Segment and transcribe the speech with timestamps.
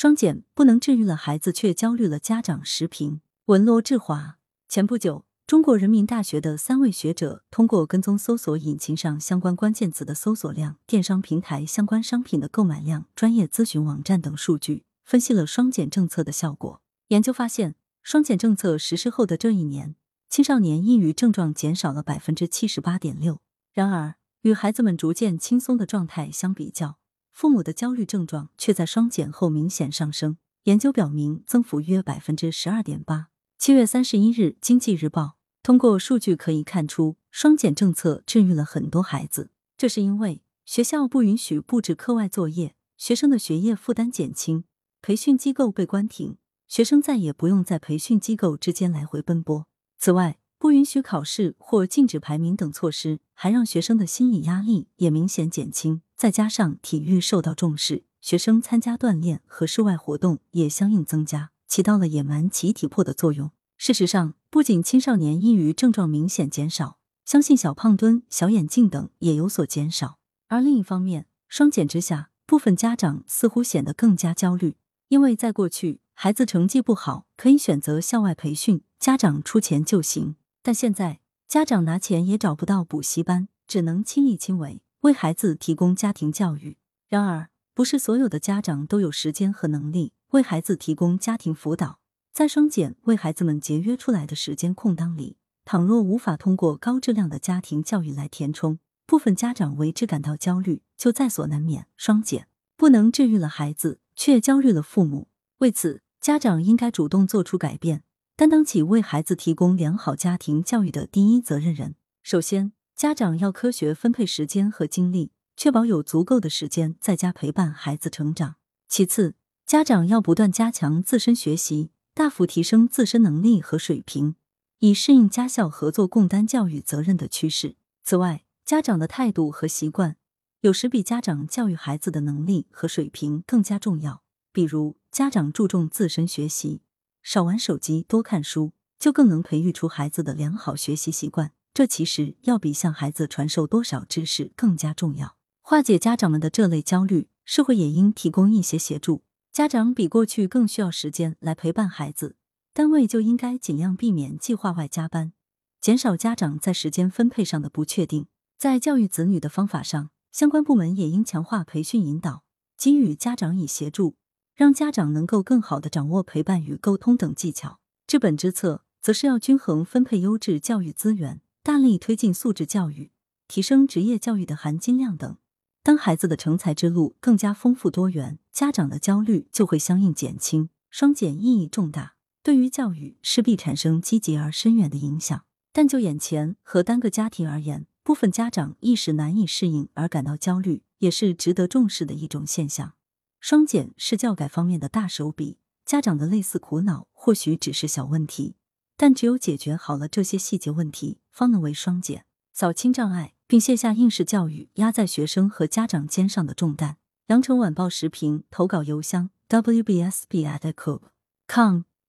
[0.00, 2.64] 双减不能治愈了孩子，却焦虑了家长。
[2.64, 4.38] 时评文罗志华。
[4.66, 16.80] 前不久，中国人民大学的三位学者通过跟踪搜索引擎上相关关键词的搜索量、电商平台相关商品的购买量、专业咨询网站等数据，分析了双减政策的效果。
[17.08, 19.96] 研究发现，双减政策实施后的这一年，
[20.30, 23.40] 青少年抑郁症状减少了百分之七十八点六。
[23.74, 26.96] 然而，与孩子们逐渐轻松的状态相比较，
[27.40, 30.36] 父母的焦虑症状却在双减后明显上升。
[30.64, 33.28] 研究表明，增幅约百分之十二点八。
[33.56, 35.22] 七月三十一日，《经济日报》
[35.62, 39.48] 通过数据可以看出，双减政策治愈了很多孩子。
[39.78, 44.64] 这是因为学校不允许布置课外作业，学生的学业负担减轻，
[45.00, 46.36] 培训机构被关停，
[46.68, 49.66] 学生再也不用在培训机构之间来回奔波。
[49.96, 56.02] 此外，不允许考试或禁止排名等措施，还让学生的心理压力也明显减轻。
[56.20, 63.52] 再加上体育受到重视，学生参加锻炼和室外活动也相应增加，起到了野蛮其体魄的作用。
[63.78, 70.18] 事实上，不仅青少年抑郁症状明显减少，相信小胖墩、小眼镜等也有所减少。
[70.48, 74.76] 而另一方面，双减之下，部分家长似乎显得更加焦虑，
[75.08, 80.36] 因为在过去，孩子成绩不好可以选择校外培训，家长出钱就行。
[80.62, 86.76] 但现在，家长拿钱也找不到补习班，只能亲力亲为为孩子提供家庭教育。
[87.08, 92.00] 然而，不是所有的家长都有时间和能力为孩子提供家庭辅导。
[92.32, 101.86] 在双减为孩子们节约出来的时间空档里，倘若无法通过高质量的家庭教育来填充，部分家长为之感到焦虑，就在所难免。
[101.96, 105.28] 双减不能治愈了孩子，却焦虑了父母。
[105.58, 108.04] 为此，家长应该主动做出改变。
[108.36, 111.96] 担当起为孩子提供良好家庭教育的第一责任人。
[112.22, 118.56] 首先，家长要科学分配时间和精力，确保有足够的时间在家陪伴孩子成长。
[118.90, 124.34] 其次，家长要不断加强自身学习，大幅提升自身能力和水平，
[124.80, 127.76] 以适应家校合作共担教育责任的趋势。
[128.04, 130.16] 此外，家长的态度和习惯
[130.60, 134.22] 有时比家长教育孩子的能力和水平更加重要。
[134.52, 136.82] 比如，家长注重自身学习。
[137.22, 141.52] 少玩手机，多看书，就更能培育出孩子的良好学习习惯。
[141.80, 145.38] 这其实要比向孩子传授多少知识更加重要。
[145.62, 149.22] 化解家长们的这类焦虑，社会也应提供一些协助。
[149.50, 152.36] 家长比过去更需要时间来陪伴孩子，
[152.74, 155.32] 单位就应该尽量避免计划外加班，
[155.80, 158.26] 减少家长在时间分配上的不确定。
[158.58, 162.44] 在教育子女的方法上，相关部门也应强化培训引导，
[162.76, 164.16] 给予家长以协助。
[164.54, 167.80] 让家长能够更好的掌握陪伴与沟通等技巧。
[168.06, 171.40] 治本之策，则是要均衡分配优质教育资源，
[171.82, 173.12] 力推进素质教育，
[173.48, 175.36] 提升职业教育的含金量等。
[175.82, 180.68] 当孩子的成才之路更加丰富多元，家长的焦虑就会相应减轻。
[180.90, 185.44] 双减意义重大，对于教育势必产生积极而深远的影响。
[185.72, 192.94] 但就眼前和单个家庭而言，部分家长一时难以适应而感到焦虑，也是值得重视的一种现象。
[193.38, 198.56] 双减是教改方面的大手笔，家长的类似苦恼或许只是小问题，
[199.02, 206.98] 但只有解决好了这些细节问题，方能为双减扫清障碍，并卸下应试教育压在学生和家长肩上的重担。
[207.28, 211.04] 羊城晚报时评投稿邮箱：wbsb@com。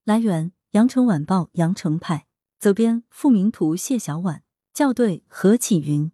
[0.03, 2.28] 来源：羊城晚报羊城派。
[2.59, 4.44] 责编：付明图，谢小婉。
[4.74, 6.12] 校对：何启云。